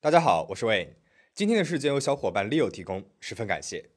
[0.00, 0.94] 大家好，我是 Wayne。
[1.32, 3.90] 今天的事件由小伙伴 Leo 提供，十分感谢。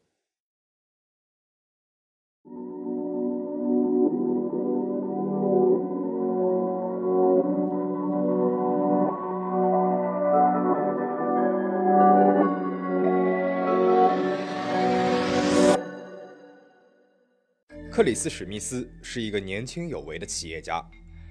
[17.96, 20.86] 克里斯·史密斯是一个年轻有为的企业家，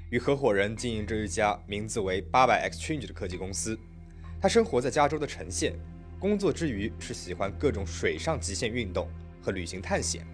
[0.08, 3.78] 与合伙人经营着一家名字为 “800 Exchange” 的科技公司。
[4.40, 5.74] 他生活在加州的城县，
[6.18, 9.06] 工作之余是喜欢各种水上极限运动
[9.42, 10.26] 和旅行探险。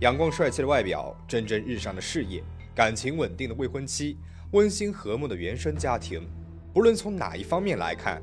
[0.00, 2.42] 阳光帅气的外表，蒸蒸日上的事业，
[2.74, 4.16] 感情稳定的未婚妻，
[4.52, 6.26] 温馨和睦的原生家庭，
[6.72, 8.22] 不论从哪一方面来看，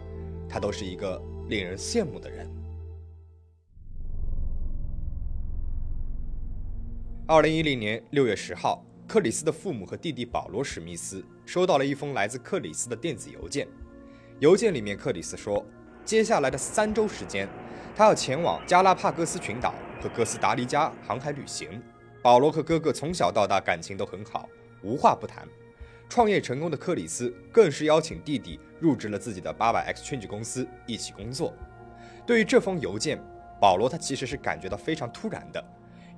[0.50, 2.48] 他都是一个令人羡慕的人。
[7.32, 13.67] 二零一零年六月十号，克里斯的父母和弟弟保罗·史密斯收到了一封来自克里斯的电子邮件。
[14.40, 15.64] 邮件里面，克里斯说，
[16.03, 17.48] 接下来的三周时间，
[17.95, 21.80] 他要前往加拉帕戈斯群岛和哥斯达黎加航海旅行。
[22.23, 24.50] 保罗和哥哥从小到大感情都很好，
[24.81, 25.48] 无话不谈。
[26.09, 31.53] 创业成功的克里斯更是邀请弟弟入职了自己的八百 Exchange 公司一起工作。
[32.25, 33.23] 对于这封邮件，
[33.62, 35.64] 保罗他其实是感觉到非常突然的。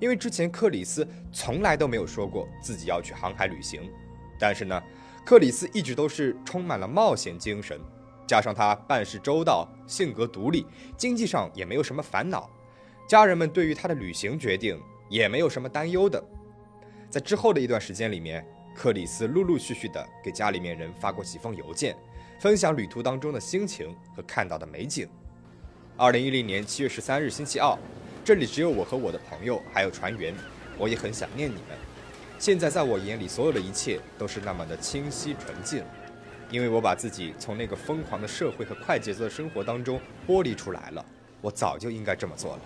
[0.02, 3.88] 因为之前克里斯从来都没有说过自己要去航海旅行，
[4.36, 4.82] 但是呢，
[5.24, 7.80] 克里斯一直都是充满了冒险精神，
[8.26, 12.50] 加上他办事周到、性格独立，经济上也没有什么烦恼，
[13.06, 14.76] 家人们对于他的旅行决定
[15.08, 16.20] 也没有什么担忧的。
[17.08, 21.96] 在之后的一段时间里面，克里斯陆陆续续的给家里面人发过几封邮件，
[22.40, 25.08] 分享旅途当中的心情和看到的美景。
[25.96, 27.78] 二零一零年七月十三日星期二。
[28.24, 30.32] 这里只有我和我的朋友，还有船员，
[30.78, 31.76] 我也很想念你们。
[32.38, 35.82] 现在在我眼里，所有的一切都是那么的清晰纯净，
[36.48, 41.04] 因为我把自己从那个疯狂的社会和快节奏的生活当中剥离出来了。
[41.40, 42.62] 我早就应该这么做了。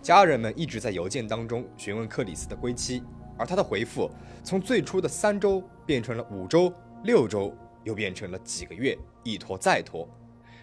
[0.00, 3.02] 家人们一直在邮件当中询问克里斯的归期，
[3.36, 4.10] 而他的回复
[4.42, 6.72] 从最初的三周变成了五周、
[7.04, 10.08] 六周，又变成了几个月，一拖再拖，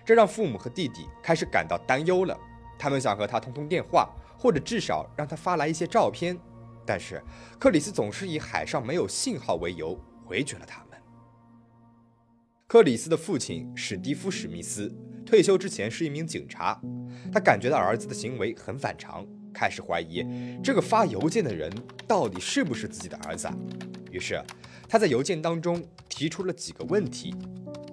[0.04, 2.36] 这让父母和弟弟开始感到担忧了。
[2.78, 6.38] 他们想和他通通电话，或者至少让他发来一些照片，
[6.86, 7.22] 但是
[7.60, 11.00] 克里斯总是以海上没有信号为由回绝了他们。
[12.68, 14.94] 克里斯的父亲史蒂夫·史密斯
[15.26, 16.80] 退休之前是一名警察，
[17.32, 20.26] 他感觉到儿子的行为很反常，开始怀疑
[20.64, 21.72] 这个发邮件的人
[22.08, 23.48] 到底是不是自己的儿子。
[24.12, 24.42] 于是
[24.90, 27.36] 他在邮件当中提出了几个问题，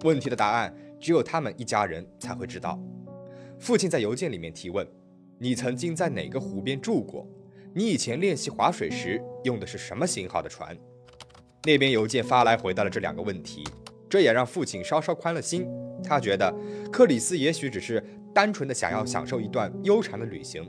[0.05, 2.79] 问题的答案只有他们一家人才会知道。
[3.63, 4.85] 父亲在邮件里面提问
[5.39, 7.25] ：“你曾经在哪个湖边住过？
[7.73, 10.77] 你以前练习划水时用的是什么型号的船？”
[11.63, 13.63] 那边邮件发来回答了这两个问题，
[14.11, 15.65] 这也让父亲稍稍宽了心。
[16.03, 16.53] 他觉得
[16.91, 18.03] 克里斯也许只是
[18.35, 20.69] 单纯的想要享受一段悠长的旅行。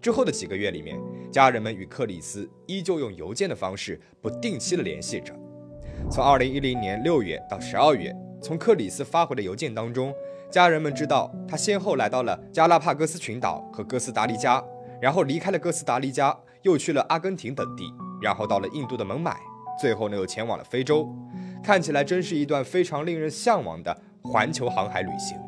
[0.00, 0.96] 之后的几个月里面，
[1.32, 5.34] 家人们与克里斯依旧用邮件的方式不定期的联系着。
[6.08, 10.14] 从2010年6月到12月，从克里斯发回的邮件当中。
[10.50, 14.62] 家人们知道他先后来到了加拉帕戈斯群岛和哥斯达黎加，
[15.00, 17.84] 然后离开了哥斯达黎加，又去了阿根廷等地，
[18.20, 19.38] 然后到了印度的孟买，
[19.80, 21.08] 最后呢又前往了非洲。
[21.62, 25.38] 看起来真是一段非常令人向往的环球航海旅行。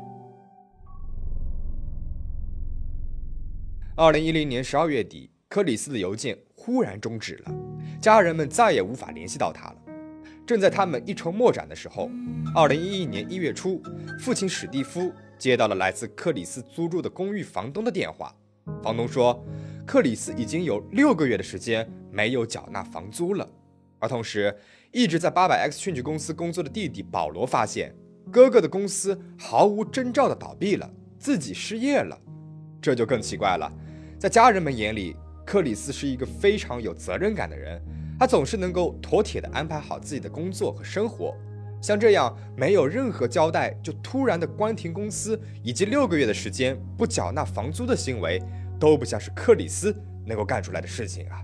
[3.97, 7.51] 二零一零年十二月底，克里斯的邮件忽然终止了，
[8.01, 9.75] 家人们再也无法联系到他了。
[10.45, 12.09] 正在他们一筹莫展的时候，
[12.53, 13.81] 二零一一年一月初，
[14.19, 18.35] 父亲史蒂夫接到了来自克里斯租住的公寓房东的电话。
[18.81, 19.41] 房东说，
[19.85, 23.47] 克里斯已经有六个月的时间没有缴纳房租了。
[23.99, 24.53] 而同时，
[24.91, 27.95] 一直在八百 X 证券公司工作的弟弟保罗发现，
[28.29, 32.19] 哥哥的公司毫无征兆的倒闭了，自己失业了。
[32.81, 33.71] 这就更奇怪了，
[34.19, 35.15] 在家人们眼里，
[35.45, 37.81] 克里斯是一个非常有责任感的人。
[38.19, 41.35] 他总是能够妥帖地安排好自己的工作和生活，
[41.81, 48.41] 像这样没有任何交代就突然的关停公司，以及六个月的时间不缴纳房租的行为，
[48.79, 49.93] 都不像是克里斯
[50.25, 51.43] 能够干出来的事情啊。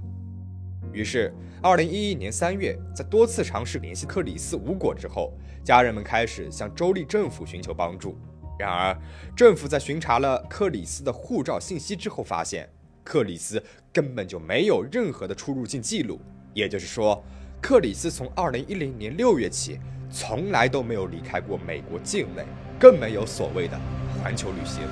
[0.93, 5.33] 于是，二零一一年三月，在多次尝试联系克里斯无果之后，
[5.63, 8.17] 家人们开始向州立政府寻求帮助。
[8.57, 8.97] 然而，
[9.35, 12.67] 政府在巡查了克里斯的护照信息之后，发现
[13.03, 13.61] 克里斯
[13.93, 16.19] 根本就没有任何的出入境记录。
[16.53, 17.23] 也就是说，
[17.61, 19.79] 克里斯从2010年6月起，
[20.11, 22.43] 从来都没有离开过美国境内，
[22.79, 23.79] 更没有所谓的
[24.21, 24.83] 环球旅行。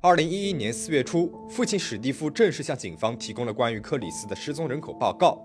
[0.00, 5.40] 二零一一年四月初，父亲史蒂夫正式向警方提供了关于克里斯的失踪人口报告。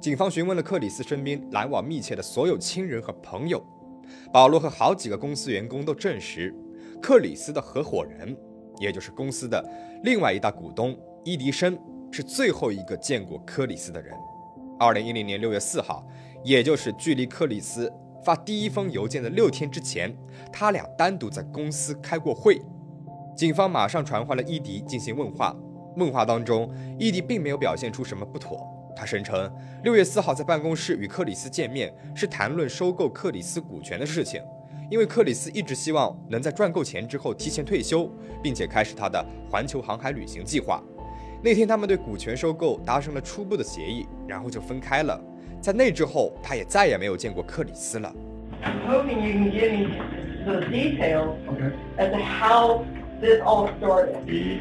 [0.00, 3.62] 警方询问了克里斯身边来往密切的所有亲人和朋友。
[4.32, 6.54] 保罗和好几个公司员工都证实，
[7.02, 8.34] 克里斯的合伙人，
[8.78, 9.62] 也就是公司的
[10.02, 11.78] 另外一大股东伊迪生，
[12.10, 14.14] 是最后一个见过克里斯的人。
[14.78, 16.06] 二零一零年六月四号，
[16.42, 17.92] 也就是距离克里斯
[18.24, 20.16] 发第一封邮件的六天之前，
[20.52, 22.60] 他俩单独在公司开过会。
[23.36, 25.54] 警方马上传唤了伊迪进行问话。
[25.96, 28.66] 问话当中，伊迪并没有表现出什么不妥。
[28.94, 29.50] 他声称，
[29.82, 34.42] 六月四号在办公室与克里斯见面是谈论收购克里斯股权的事情，
[34.90, 38.10] 因为克里斯一直希望能在赚够钱之后提前退休，
[38.42, 40.82] 并且开始他的环球航海旅行计划。
[41.41, 45.19] 那天他们对股权收购达成了初步的协议，然后就分开了。
[45.61, 48.13] 在那之后，他也再也没有见过克里斯了。
[53.21, 54.17] this all started?
[54.27, 54.59] He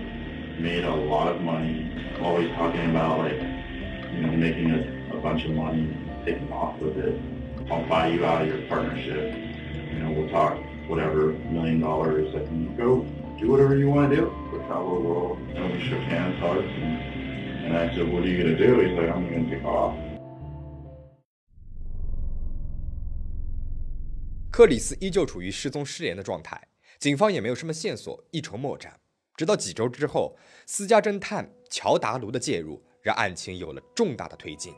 [0.60, 1.90] made a lot of money,
[2.22, 3.40] always talking about like,
[4.14, 7.19] you know, making a, a bunch of money, taking off with it.
[7.70, 9.34] I'll buy you out of your partnership.
[9.92, 10.56] You know, we'll talk
[10.88, 12.34] whatever million dollars.
[12.34, 13.04] I can go
[13.39, 14.31] do whatever you want to do.
[14.51, 15.38] We'll travel the world.
[15.56, 16.65] And we shook hands, hard.
[17.69, 18.81] and I said, what are you going to do?
[18.81, 19.94] He's like, I'm going to take off.
[24.51, 29.00] 克里斯依旧处于失踪失联的状态，警方也没有什么线索，一筹莫展。
[29.38, 30.35] 直到几周之后，
[30.65, 34.74] 私家侦探乔达卢的介入，让案情有了重大的推进。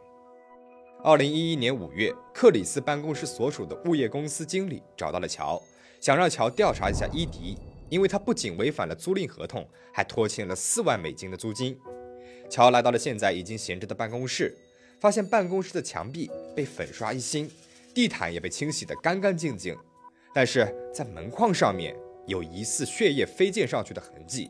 [1.04, 5.60] 二零一一年五月，克里斯办公室所属的物业公司经理找到了乔，
[6.00, 7.58] 想让乔调查一下伊迪，
[7.92, 11.78] 因为他不仅违反了租赁合同，还拖欠了四万美金的租金。
[12.50, 14.58] 乔来到了现在已经闲置的办公室，
[15.00, 17.52] 发现办公室的墙壁被粉刷一新，
[17.94, 19.78] 地毯也被清洗得干干净净，
[20.34, 21.96] 但是在门框上面。
[22.28, 24.50] 有疑似血液飞溅上去的痕迹。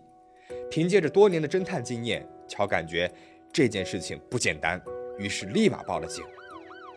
[0.69, 3.09] 凭借着多年的侦探经验，乔感觉
[3.51, 4.79] 这件事情不简单，
[5.17, 6.23] 于是立马报了警。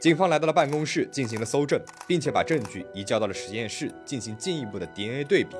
[0.00, 5.56] 警方来到了办公室进行了搜证，并且把证据移交到了实验室进行进一步的 DNA 对比。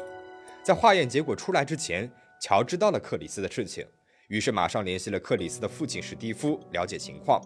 [0.64, 3.86] 在化验结果出来之前，乔知道了克里斯的事情，
[4.28, 7.38] 于是马上联系了克里斯的父亲史蒂夫了解情况。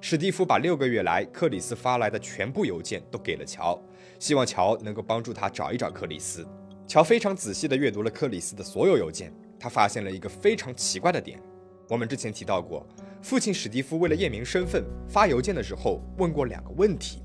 [0.00, 3.80] 史蒂夫把六个月来克里斯发来的全部邮件都给了乔，
[4.18, 6.44] 希望乔能够帮助他找一找克里斯。
[6.88, 11.40] 乔非常仔细地阅读了克里斯的所有邮件，他发现了一个非常奇怪的点。
[11.88, 12.84] 我们之前提到过，
[13.22, 17.22] 父亲史蒂夫为了验明身份，发邮件的时候问过两个问题：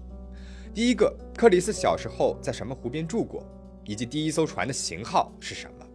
[0.75, 3.43] 第一个，克里斯小时候在什么湖边住过，
[3.87, 5.85] 以及第一艘船的型号是什么。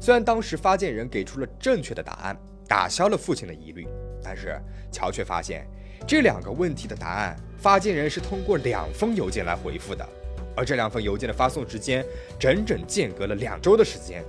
[0.00, 2.36] 虽然当时发件人给出了正确的答案，
[2.68, 3.88] 打消了父亲的疑虑，
[4.22, 4.60] 但是
[4.92, 5.66] 乔却发现
[6.06, 10.06] 这两个问题的答案，发件人是通过两封邮件来回复的。
[10.56, 12.04] 而这两封邮件的发送时间
[12.38, 14.22] 整整间隔了两周的时间。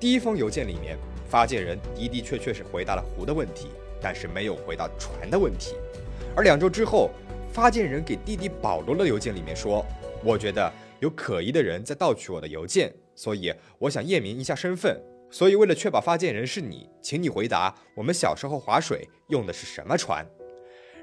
[0.00, 0.98] 第一封邮件里面，
[1.28, 3.68] 发件人的的确确是回答了湖的问题，
[4.00, 5.74] 但是没有回答船的问题。
[6.34, 7.10] 而两周之后，
[7.52, 9.86] 发件人给弟弟保罗的邮件里面说
[10.24, 15.00] ：“我觉得有可疑的人在盗取我的邮件，所以我想验明一下身份。
[15.30, 20.26] 所以为了确保发件人是你，请你回答我们小时候划水用的是什么船。”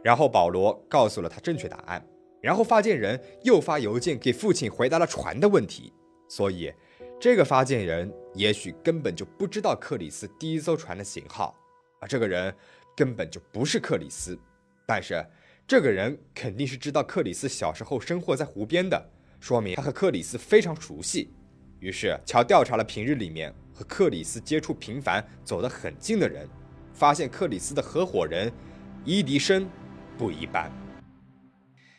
[0.04, 2.06] 然后保罗告诉了他正确答案。
[2.42, 5.94] 然后发件人又发邮件给父亲回答了船的问题，
[6.28, 6.74] 所以
[7.18, 11.56] 这个发件人也许根本就不知道克里斯第一艘船的型号，
[12.02, 12.54] 而这个人
[12.98, 14.38] 根本就不是克里斯，
[14.86, 15.26] 但是
[15.66, 19.10] 这个人肯定是知道克里斯小时候生活在湖边的，
[19.44, 21.30] 说明他和克里斯非常熟悉。
[21.80, 26.48] 于是乔调查了平日里面和克里斯接触频繁、走得很近的人，
[26.94, 28.50] 发现克里斯的合伙人
[29.04, 29.68] 伊迪生
[30.18, 30.72] 不一般。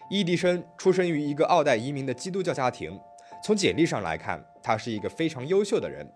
[0.08, 2.98] 伊迪生出生于一个奥黛移民的基督教家庭，
[3.44, 6.10] 从简历上来看，他是一个非常优秀的人，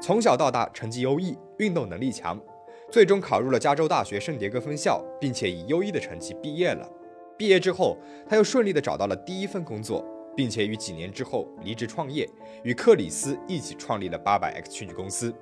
[0.00, 2.40] 从小到大成绩优异，运动能力强，
[2.90, 6.90] 最终考入了加州大学圣迭戈分校，并且以优异的成绩毕业了。
[7.36, 10.02] 毕业之后，他又顺利的找到了第一份工作，
[10.36, 12.28] 并且于几年之后离职创业，
[12.64, 15.34] 与克里斯一起创立了八百 X 数据公司。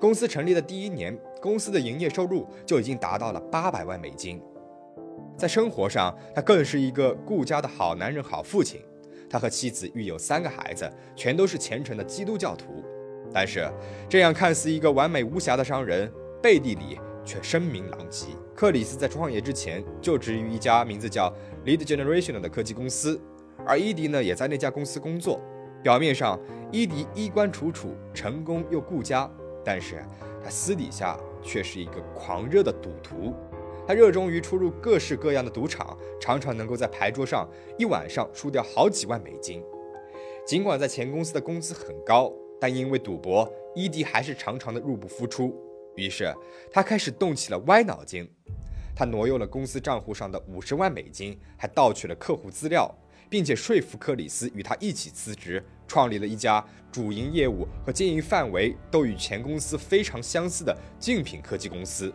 [0.00, 4.40] 公司成立的第一年，公司的营业收入就已经达到了八百万美金。
[5.36, 8.80] 在生活上，他更是一个顾家的好男人、好父亲。
[9.30, 12.82] 他和妻子育有三个孩子，全都是虔诚的基督教徒。
[13.32, 13.70] 但是，
[14.08, 16.10] 这样看似一个完美无瑕的商人，
[16.42, 18.28] 背地里却声名狼藉。
[18.54, 21.30] 克里斯在创业之前就职于一家名字叫
[21.66, 23.20] Lead Generation 的科技公司，
[23.68, 25.38] 而伊迪呢，也在那家公司工作。
[25.82, 26.40] 表面上，
[26.72, 29.30] 伊迪衣冠楚楚、成功又顾家，
[29.62, 30.02] 但是
[30.42, 33.34] 他私底下却是一个狂热的赌徒。
[33.86, 37.46] 他热衷于出入各式各样的赌场，常常能够在牌桌上
[37.78, 39.62] 一晚上输掉好几万美金。
[40.46, 45.54] 尽管在前公司的工资很高，但因为赌博，伊迪还是常常的入不敷出。
[45.94, 46.34] 于是
[46.72, 48.26] 他开始动起了歪脑筋，
[48.96, 52.90] 他挪用了公司账户上的五十万美金，还盗取了客户资料，
[53.28, 62.12] 并且说服克里斯与他一起辞职，创立了一家主营业务和经营范围都与前公司非常相似的竞品科技公司。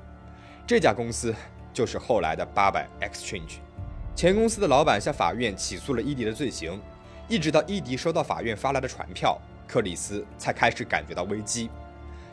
[0.65, 1.33] 这家公司
[1.73, 3.59] 就是后来的八百 Exchange。
[4.15, 6.79] 前公司的老板向法院起诉了伊迪的罪行，
[7.27, 11.69] 一直到伊迪收到法院发来的传票，克里斯才开始感觉到危机。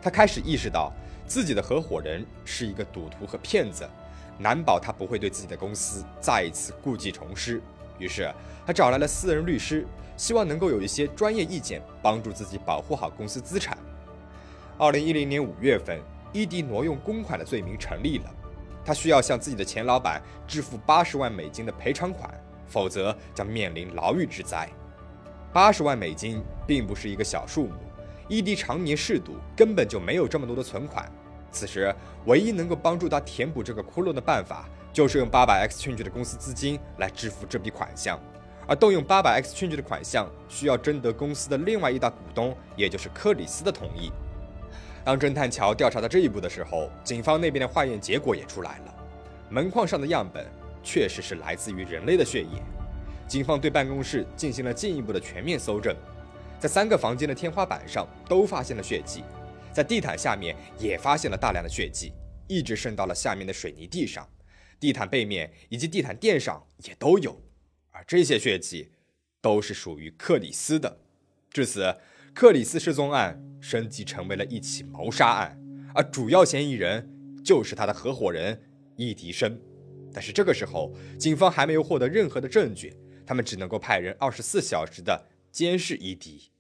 [0.01, 0.93] 他开始意识到。
[1.27, 3.89] 自己的合伙人是一个赌徒和骗子，
[4.37, 7.63] 难保他不会对自己的公司再一次故技重施。
[8.01, 8.33] 于是
[8.67, 13.77] 他找来了私人律师，希望能够有一些专业意见，帮助自己保护好公司资产。
[14.79, 16.01] 二零一零年五月份，
[16.33, 18.35] 伊迪挪用公款的罪名成立了，
[18.83, 22.33] 他需要向自己的前老板支付八十万美金的赔偿款，
[22.67, 24.67] 否则将面临牢狱之灾。
[25.53, 27.75] 八十万美金并不是一个小数目，
[28.27, 31.11] 伊迪常年嗜赌，根本就没有这么多的存款。
[31.53, 31.95] 此时，
[32.27, 38.19] 唯一能够帮助他填补这个窟窿的办法，就是用八百 X 券局的公司资金来支付这笔款项。
[38.67, 44.13] 而动用八百 X 券局的款项，需要征得公司的另外一大股东，也就是克里斯的同意。
[45.03, 48.95] 当侦探乔调查到这一步的时候，警方那边的化验结果也出来了，
[49.49, 50.47] 门框上的样本
[50.85, 52.63] 确实是来自于人类的血液。
[53.27, 55.97] 警方对办公室进行了进一步的全面搜证，
[56.61, 59.25] 在三个房间的天花板上都发现了血迹。
[59.73, 62.13] 在地毯下面也发现了大量的血迹，
[62.47, 64.29] 一直渗到了下面的水泥地上，
[64.81, 67.43] 地毯背面以及地毯垫上也都有，
[67.91, 68.91] 而这些血迹
[69.43, 70.99] 都是属于克里斯的。
[71.51, 71.99] 至此，
[72.35, 75.61] 克里斯失踪案升级成为了一起谋杀案，
[75.95, 78.63] 而主要嫌疑人就是他的合伙人
[78.97, 79.61] 伊迪生。
[80.13, 82.97] 但是这个时候，警方还没有获得任何的证据，
[83.27, 86.51] 他们只能够派人二十四小时的监视伊迪。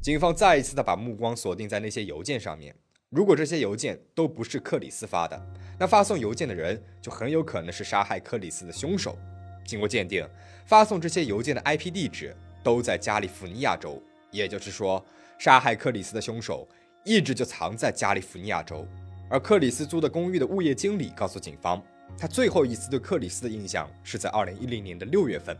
[0.00, 2.74] 警方再一次的把目光锁定在那些邮件上面。
[3.10, 5.46] 如果这些邮件都不是克里斯发的，
[5.80, 9.18] 那发送邮件的人就很有可能是杀害克里斯的凶手。
[9.66, 10.24] 经过鉴定，
[10.64, 14.00] 发送这些邮件的 IP 地址都在加利福尼亚州，
[14.30, 15.04] 也就是说，
[15.40, 16.68] 杀害克里斯的凶手
[17.04, 18.86] 一直就藏在加利福尼亚州。
[19.28, 21.82] 而克里斯租的公寓的物业经理告诉警方，
[22.16, 25.56] 他最后一次对克里斯的印象是在2010年的6月份，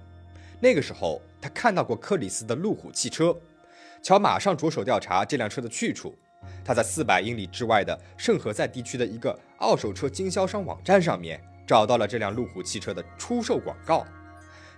[0.61, 3.37] 那个时候他看到过克里斯的路虎汽车。
[4.01, 6.15] 乔马上着手调查这辆车的去处。
[6.65, 14.07] 他在四百英里之外的圣何塞地区的一个二手车经销商网站上面找到了这辆路虎汽车的出售广告。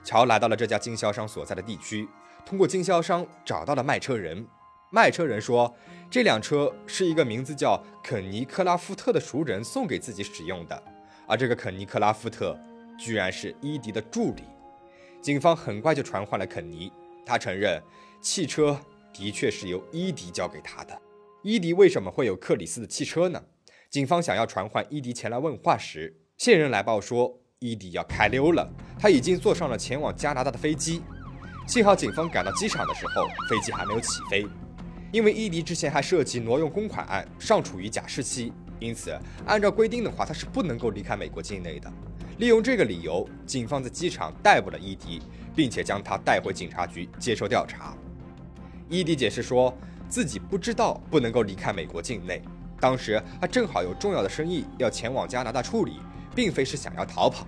[0.04, 2.09] 乔来到了这家经销商所在的地区，
[2.45, 4.47] 通过经销商找到了卖车人。
[4.90, 5.75] 卖车人说，
[6.11, 10.83] 这辆车是一个名字叫肯尼克拉夫特的熟人送给自己使用的，
[11.26, 12.59] 而这个肯尼克拉夫特
[12.99, 14.42] 居然是伊迪的助理。
[15.21, 16.92] 警方很快就传唤了肯尼，
[17.25, 17.83] 他承认
[18.21, 18.78] 汽车。
[19.14, 20.99] 的确是由伊迪交给他的。
[21.44, 23.42] 伊迪为什么会有克里斯的汽车呢？
[23.90, 31.02] 警方想要传唤伊迪前来问话时，线人来报说伊迪要开溜了，他已经坐上了前往加拿大的飞机。
[31.66, 34.46] 幸好警方赶到机场的时候，飞机还没有起飞。
[35.11, 39.12] 因为伊迪之前还涉及挪用公款案，尚处于假释期，因此
[39.44, 41.92] 按照规定的话，他是不能够离开美国境内的。
[42.38, 45.20] 利用这个理由，警方在机场逮捕了伊迪，
[45.56, 47.96] 并且将他带回警察局接受调查。
[48.88, 49.76] 伊迪解释说，
[50.12, 52.41] 自己不知道不能够离开美国境内。
[52.79, 56.00] 当时他正好有重要的生意要前往加拿大处理，
[56.36, 57.48] 并非是想要逃跑。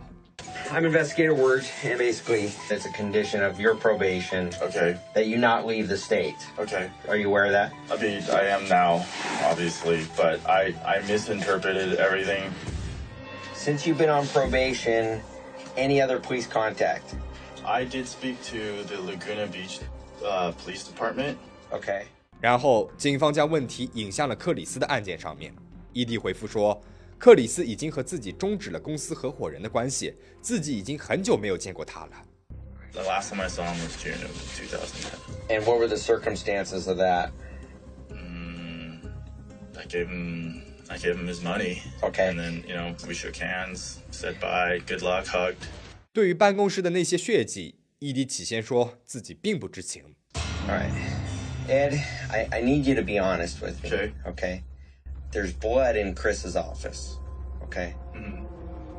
[0.71, 4.51] I'm investigator Word, and basically it's a condition of your probation.
[4.61, 4.97] Okay.
[5.13, 6.35] That you not leave the state.
[6.57, 6.89] Okay.
[7.07, 7.71] Are you aware of that?
[7.91, 9.03] I mean, I am now,
[9.49, 12.53] obviously, but I I misinterpreted everything.
[13.53, 15.21] Since you've been on probation,
[15.75, 17.15] any other police contact?
[17.65, 19.81] I did speak to the Laguna Beach
[20.25, 21.37] uh, police department.
[21.73, 22.05] Okay.
[22.44, 25.50] 然后警方将问题引向了克里斯的案件上面。
[25.94, 26.78] 伊迪回复说，
[27.16, 32.10] 克里斯已经和自己终止了公司合伙人的关系，自己已经很久没有见过他了。
[32.92, 35.56] The last time I saw him was June of 2010.
[35.56, 37.30] And what were the circumstances of that?
[38.10, 38.98] Mm,
[39.78, 40.60] I gave him
[40.90, 41.78] I gave him his money.
[42.02, 42.28] Okay.
[42.28, 45.64] And then you know we shook hands, said bye, good luck, hugged.
[46.12, 50.14] 对于办公室的那些血迹，伊迪起先说自己并不知情。
[50.68, 51.23] All right.
[51.68, 51.94] Ed,
[52.30, 53.90] I, I need you to be honest with me.
[53.90, 54.12] Okay.
[54.26, 54.62] Okay.
[55.32, 57.18] There's blood in Chris's office.
[57.64, 57.94] Okay.
[58.14, 58.44] Mhm.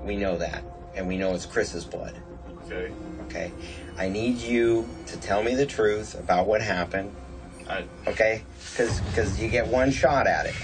[0.04, 0.64] We know that.
[0.96, 2.16] And we know it's Chris's blood.
[2.66, 2.92] Okay.
[3.26, 3.52] Okay.
[3.98, 7.14] I need you to tell me the truth about what happened.
[7.68, 8.44] I Okay?
[8.72, 10.56] Because because you get one shot at it.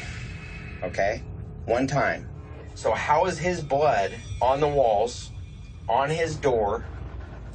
[0.83, 1.21] Okay?
[1.65, 2.27] One time.
[2.75, 5.29] So how is his blood on the walls,
[5.87, 6.85] on his door,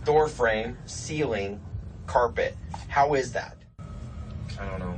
[0.04, 1.60] door frame, ceiling,
[2.06, 2.56] carpet?
[2.88, 3.56] How is that?
[4.58, 4.94] I don't know.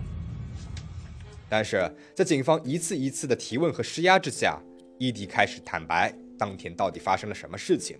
[1.48, 4.60] 但是在警方一次一次的提问和施压之下，
[4.98, 7.96] 伊迪开始坦白当天到底发生了什么事情。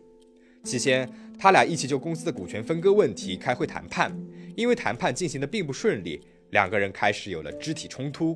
[0.65, 4.12] 期间，他俩一起就公司的股权分割问题开会谈判，
[4.55, 8.35] 因为谈判进行的并不顺利，两个人开始有了肢体冲突。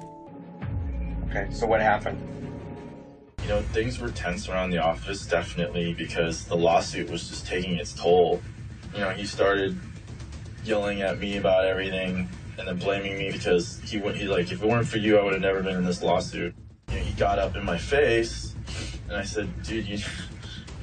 [1.28, 2.16] Okay, so what happened?
[3.46, 7.76] You know, things were tense around the office, definitely, because the lawsuit was just taking
[7.76, 8.38] its toll.
[8.94, 9.76] You know, he started
[10.64, 14.61] yelling at me about everything and then blaming me because he went, he like, if
[14.61, 16.53] it weren't for you, I would have never been in this lawsuit.
[16.89, 18.55] You know, he got up in my face
[19.07, 19.99] and I said, dude, you,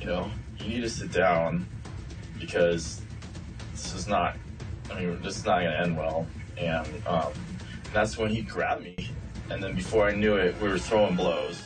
[0.00, 1.66] you know, you need to sit down
[2.38, 3.00] because
[3.72, 4.36] this is not,
[4.90, 6.26] I mean, this is not going to end well.
[6.56, 7.32] And um,
[7.92, 9.10] that's when he grabbed me.
[9.50, 11.56] And then before I knew it, we were throwing blows.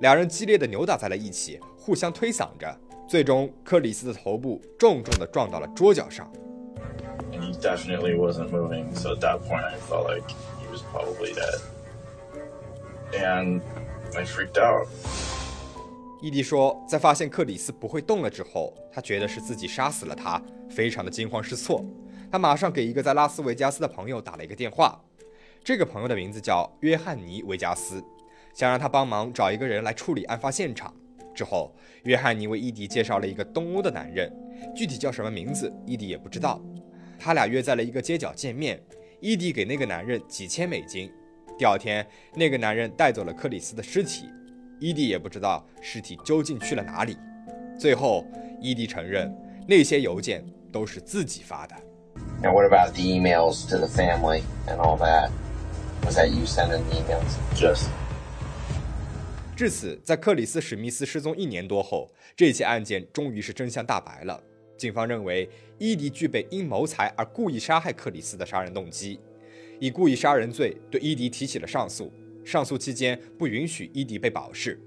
[0.00, 2.78] 两人激烈的扭打在了一起，互相推搡着，
[3.08, 6.32] 最终克里斯的头部重重地撞到了桌角上。
[7.63, 10.23] Definitely wasn't moving, so at that point I felt like
[10.59, 11.61] he was probably dead.
[13.13, 13.61] And
[14.15, 14.87] I freaked out.
[16.21, 21.83] 伊迪说，在发现克里斯不会动了之后，他觉得是自己杀死了他，非常的惊慌失措。
[22.31, 24.99] 他马上给一个在拉斯维加斯的朋友打了一个电话，
[25.63, 28.03] 这个朋友的名字叫约翰尼·维加斯，
[28.53, 30.93] 想让他帮忙找一个人来处理案发现场。
[31.35, 34.31] 之后，约翰尼为伊迪介绍了一个东欧的男人，
[34.75, 36.61] 具体叫什么名字，伊迪也不知道。
[37.23, 38.77] 他俩约在了一个街角见面，
[39.21, 41.09] 伊迪给那个男人几千美金。
[41.57, 44.29] 第二天，那个男人带走了克里斯的尸体。
[44.77, 47.17] 伊迪也不知道尸体究竟去了哪里。
[47.79, 48.25] 最后，
[48.59, 49.33] 伊迪承认
[49.65, 51.73] 那些邮件都是自己发的。
[52.41, 55.29] Now, what about the emails to the family and all that?
[56.03, 57.37] Was that you sending the emails?
[57.55, 57.85] Just
[59.55, 64.43] 至此，在克里斯·史密斯失踪一年多后，这起案件终于是真相大白了。
[64.77, 69.19] 警方认为伊迪具备因谋财而故意杀害克里斯的杀人动机，
[69.79, 72.11] 以故意杀人罪对伊迪提起了上诉。
[72.43, 74.77] 上诉期间不允许伊迪被保释，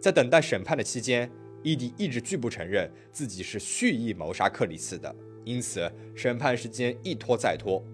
[0.00, 1.28] 在等待审判的期间，
[1.62, 5.12] 伊迪一直拒不承认自己是蓄意谋杀克里斯的，
[5.44, 7.84] 因此审判时间一拖再拖。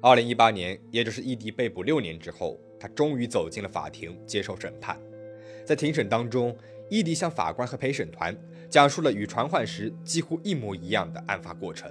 [0.00, 5.00] 二零一八年，也就是伊迪被捕六年之后，他终于走进了法庭接受审判。
[5.64, 6.56] 在庭审当中，
[6.90, 8.36] 伊迪向法官和陪审团
[8.68, 11.90] 讲述了与传唤时几乎一模一样的案发过程。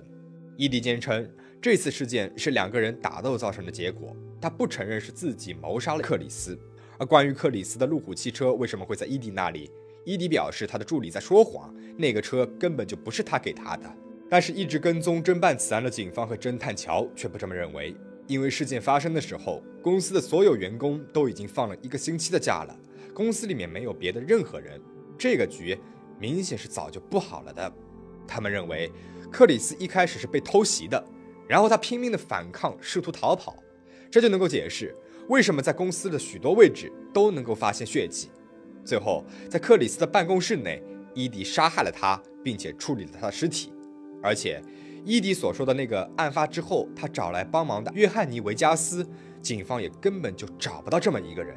[0.57, 1.27] 伊迪坚称，
[1.61, 6.59] 这次事件是两个人打斗造成的结果，他不承认是自己谋杀了克里斯。
[6.97, 9.71] 而关于克里斯的路虎汽车为什么会在伊迪那里，
[10.03, 13.89] 伊迪表示他的助理在说谎，那个车根本就不是他给他的。
[14.29, 17.95] 但是，一直跟踪侦办此案的警方和侦探乔却不这么认为，
[18.27, 22.77] 因为事件发生的时候，公司的所有员工都已经放了一个星期的假了。
[23.13, 24.79] 公司里面没有别的任何人，
[25.19, 25.77] 这个局
[26.17, 27.71] 明显是早就布好了的。
[28.25, 28.91] 他们认为
[29.29, 31.03] 克里斯一开始是被偷袭的，
[31.47, 33.57] 然后他拼命的反抗，试图逃跑，
[34.09, 34.95] 这就能够解释
[35.27, 38.31] 为什么在公司的许多位置都能够发现血迹。
[38.85, 40.81] 最后，在克里斯的办公室内，
[41.13, 43.71] 伊迪杀害了他，并且处理了他的尸体。
[44.23, 44.61] 而且，
[45.05, 49.07] 伊迪所说的那个案发之后他找来帮忙的约翰尼·维加斯，
[49.41, 51.55] 警方也根本就找不到这么一个人。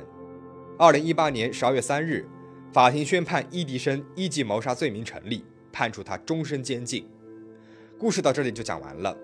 [0.79, 2.29] 二零一八年十二月三日，
[2.73, 7.07] 法庭宣判伊迪生一级谋杀罪名成立，判处他终身监禁。
[7.99, 9.15] 故事到这里就讲完了。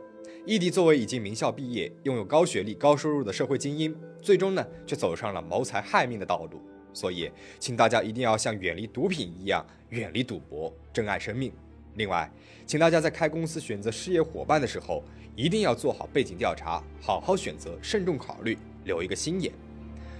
[0.45, 6.61] 伊迪作为已经名校毕业、拥有高学历、高收入的社会精英，最终呢却走上了谋财害命的道路。
[6.93, 11.51] 所以，请大家一定要像远离毒品一样远离赌博，珍爱生命。
[11.95, 12.31] 另外，
[12.67, 15.03] 请大家在开公司选择事业伙伴的时候，
[15.35, 19.51] 一定要做好背景调查，好好选择，慎重考虑，留一个心眼。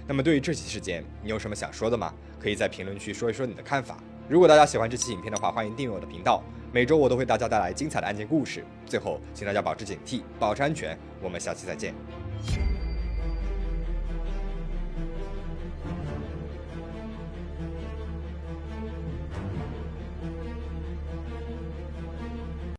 [0.07, 2.11] 那么，对于这起事件，你有什么想说的吗？
[2.39, 3.97] 可以在评论区说一说你的看法。
[4.27, 8.63] 如果大家喜欢这期影片的话，欢迎订阅我的频道，每周我都会为大家带来精彩的案件故事。
[8.85, 10.97] 最后，请大家保持警惕，保持安全。
[11.21, 11.93] 我们下期再见。